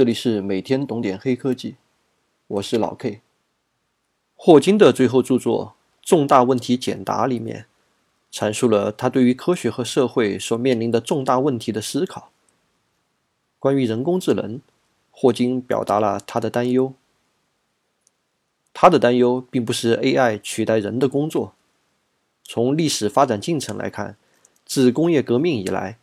[0.00, 1.76] 这里是每天懂点黑科技，
[2.46, 3.20] 我是老 K。
[4.34, 5.74] 霍金的最后著作
[6.08, 7.66] 《重大问题简答》里面，
[8.32, 12.30] 阐述了他对于科学和社会所面临的重大问题的思考。
[13.58, 14.62] 关于人工智能，
[15.10, 16.94] 霍金表达了他的担忧。
[18.72, 21.52] 他的担忧并不是 AI 取代人的工作。
[22.42, 24.16] 从历史发展进程来看，
[24.64, 25.98] 自工业革命以来，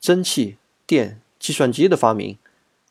[0.00, 2.38] 蒸汽、电、计算机的发明，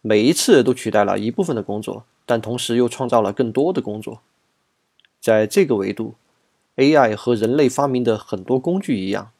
[0.01, 4.21] 每一次都取代了一部分的工作，但同时又创造了更多的工作。
[5.19, 6.15] 在这个维度
[6.77, 9.31] ，AI 和人类发明的很多工具一样，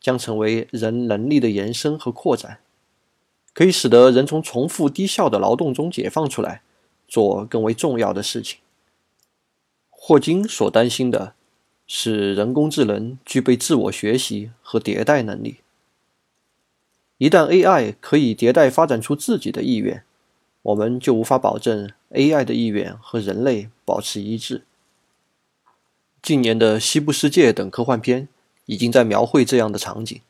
[0.00, 2.60] 将成为人能力的延伸和扩展，
[3.52, 6.62] 可以使得人从重复低效的劳动中解放出来，
[7.08, 8.60] 做更为重要的事情。
[9.90, 11.34] 霍金所担心的
[11.88, 15.56] 是人工智能具备自我学习和迭代能力。
[17.18, 20.04] 一旦 AI 可以迭代发展出自己的意愿，
[20.62, 24.64] 我们就无法保证 AI 的意愿和人类保持一致。
[26.20, 28.28] 近年的《西部世界》等科幻片
[28.66, 30.20] 已经在描绘这样的场景。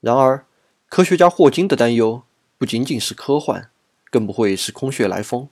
[0.00, 0.46] 然而，
[0.88, 2.22] 科学家霍金的担忧
[2.56, 3.68] 不仅仅是科幻，
[4.10, 5.48] 更不会是空穴来风。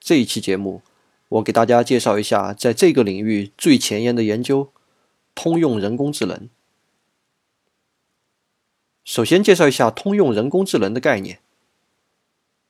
[0.00, 0.82] 这一期节目，
[1.28, 4.72] 我给大家介绍一下在这个领域最前沿的研究——
[5.36, 6.48] 通用人工智能。
[9.06, 11.38] 首先，介绍一下通用人工智能的概念。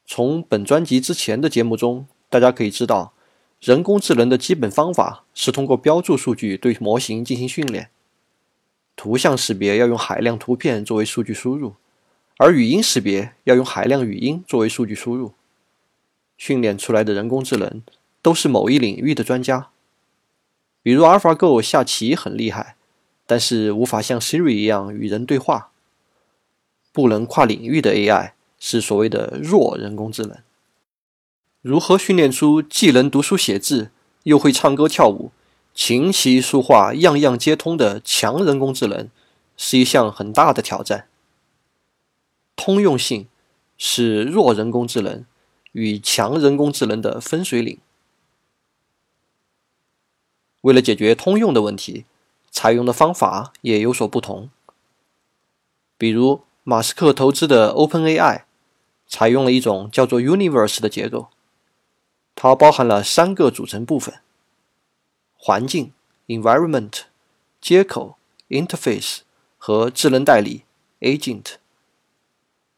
[0.05, 3.15] 从本专辑之前的节目中，大家可以知道。
[3.59, 7.89] 人工智能的基本方法是通过标注数据对模型进行训练。
[8.95, 11.77] 图像识别要用海量图片作为数据输入，
[12.37, 15.33] 而语音识别要用海量语音作为数据输入。
[16.37, 17.83] 训练出来的人工智能
[18.21, 19.71] 都是某一领域的专家。
[20.83, 22.77] 比如 AlphaGo 下棋很厉害，
[23.27, 25.71] 但是无法像 Siri 一样与人对话。
[26.97, 30.39] 不能跨领域的 AI 是所谓的弱人工智能。
[31.61, 33.91] 如何训练出既能读书写字，
[34.23, 35.31] 又会唱歌跳舞、
[35.75, 39.11] 琴棋书画样样皆通的强人工智能，
[39.59, 41.07] 是一项很大的挑战。
[42.57, 43.29] 通用性
[43.77, 45.27] 是弱人工智能
[45.73, 47.79] 与强人工智能的分水岭。
[50.63, 52.07] 为了解决通用的问题，
[52.51, 54.49] 采用的方法也有所不同。
[55.99, 58.43] 比如，马斯克投资的 OpenAI
[59.07, 61.29] 采用了一种叫做 Universe 的结构。
[62.35, 64.17] 它包含了三个组成部分：
[65.37, 65.93] 环境
[66.27, 67.03] （environment）、
[67.61, 68.17] 接口
[68.49, 69.19] （interface）
[69.57, 70.65] 和智能代理
[70.99, 71.53] （agent）。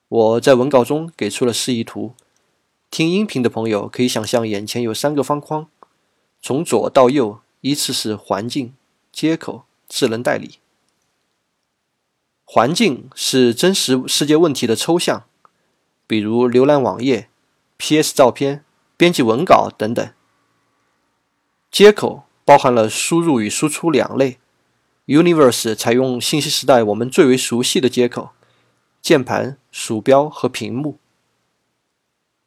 [0.09, 2.12] 我在文稿中给出了示意图，
[2.91, 5.66] 听音频的朋友可以想象眼前有三个方框，
[6.43, 8.75] 从左到右依次是环境、
[9.10, 10.59] 接口、智能代理。
[12.51, 15.27] 环境是真实世界问题的抽象，
[16.07, 17.29] 比如浏览网页、
[17.77, 18.65] PS 照片。
[18.97, 20.11] 编辑文稿等等。
[21.71, 24.39] 接口包含了输入与输出两类。
[25.07, 28.31] Universe 采用信息时代我们最为熟悉的接口：
[29.01, 30.99] 键盘、鼠标和屏幕。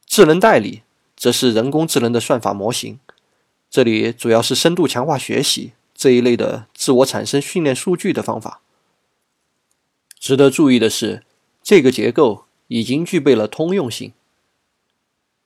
[0.06, 0.82] 智能代理
[1.16, 3.00] 则是人工智能的算法模型，
[3.70, 8.60] 这里主要是深度强化学习这一类的自我产生训练数据的方法。
[10.22, 11.24] 值得注意的是，
[11.64, 14.14] 这个结构已经具备了通用性。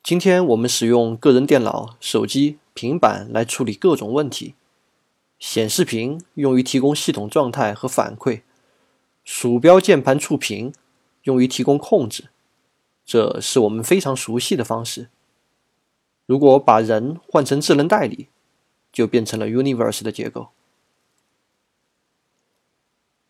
[0.03, 4.53] 今天我们使用个人电脑、手机、平板来处理各种问题。
[5.39, 8.41] 显示屏用于提供系统状态和反馈，
[9.23, 10.73] 鼠标、键盘、触屏
[11.23, 12.25] 用于提供控制。
[13.05, 15.09] 这是我们非常熟悉的方式。
[16.25, 18.27] 如果把人换成智能代理，
[18.91, 20.49] 就变成了 Universe 的结构。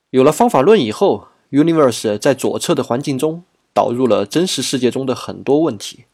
[0.09, 6.05] 有了方法论以后，Universe 在左侧的环境中导入了真实世界中的很多问题。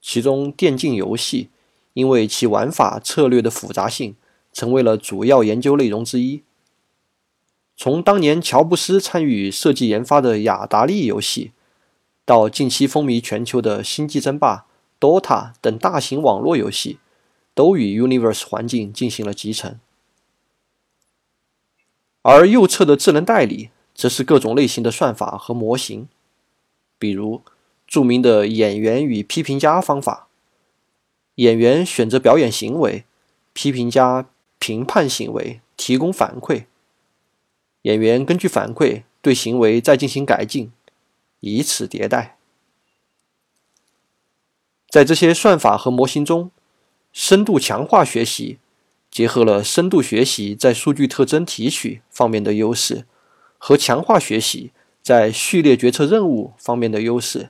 [0.00, 1.48] 其中，电竞游戏
[1.94, 4.16] 因为其玩法策略的复杂性，
[4.52, 6.42] 成为了主要研究内容之一。
[7.76, 11.52] 从当年乔布斯参与设计研发的雅达利游戏，
[12.24, 14.66] 到近期风靡全球的《星际争霸》、
[15.00, 16.98] DOTA 等大型网络游戏，
[17.54, 19.80] 都与 Universe 环境进行了集成。
[22.22, 26.08] 而右侧的智能代理，则是各种类型的算法和模型，
[26.98, 27.42] 比如。
[27.86, 30.26] 著名的演员与批评家方法：
[31.36, 33.04] 演员选择表演行为，
[33.52, 34.26] 批评家
[34.58, 36.64] 评判行为，提供反馈。
[37.82, 40.72] 演员根据反馈对行为再进行改进，
[41.40, 42.38] 以此迭代。
[44.88, 46.50] 在这些算法和模型中，
[47.12, 48.58] 深度强化学习
[49.10, 53.04] 结合了深度学习在数据特征提取方面的优势，
[53.66, 57.48] 和强化学习在序列决策任务方面的优势。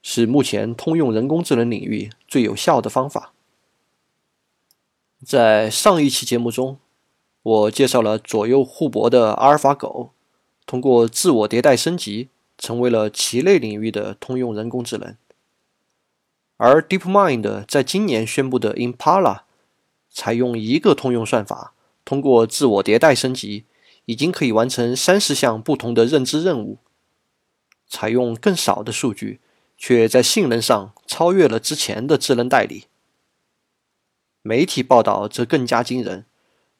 [0.00, 3.32] 是目前通用人工智能领域最有效的方法。
[5.24, 6.78] 在上一期节目中，
[7.42, 10.12] 我介绍了左右互搏的阿尔法狗，
[10.66, 15.16] 通过自我迭代升级，成为了棋类领域的通用人工智能。
[16.58, 19.40] 而 DeepMind 在今年宣布的 Impala，
[20.08, 23.64] 采用一个通用算法，通过自我迭代升级，
[24.06, 26.78] 已经可以完成三十项不同的认知任务，
[27.86, 29.40] 采用更少的数据。
[29.76, 32.84] 却在性能上超越了之前的智能代理。
[34.40, 36.24] 媒体报道则更加惊人，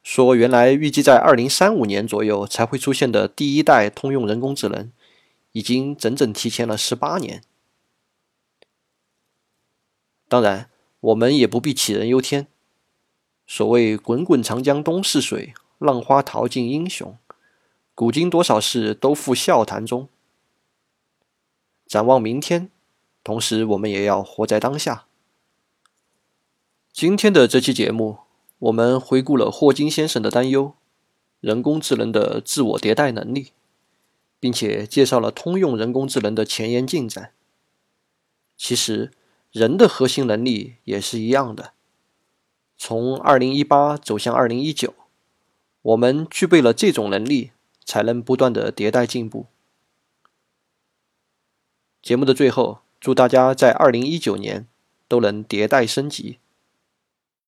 [0.01, 4.91] 说原来预计在二零三五年左右才会出现的第一代通用人工智能，
[5.51, 7.43] 已经整整提前了十八年。
[10.29, 10.69] 当然，
[11.01, 12.47] 我们也不必杞人忧天。
[13.45, 17.17] 所谓“滚滚长江东逝水，浪花淘尽英雄”，
[17.95, 20.07] 古今多少事，都付笑谈中。
[21.87, 22.69] 展望明天。
[23.23, 25.07] 同时，我们也要活在当下。
[26.93, 28.19] 今天的这期节目，
[28.59, 30.75] 我们回顾了霍金先生的担忧——
[31.41, 33.51] 人工智能的自我迭代能力，
[34.39, 37.31] 并且介绍了通用人工智能的前沿进展。
[38.55, 39.11] 其实，
[39.51, 41.73] 人的核心能力也是一样的。
[42.77, 44.93] 从2018走向2019，
[45.85, 47.51] 我们具备了这种能力，
[47.83, 49.45] 才能不断的迭代进步。
[52.01, 52.79] 节目的最后。
[52.97, 54.65] 祝大家在二零一九年
[55.07, 56.39] 都能迭代升级，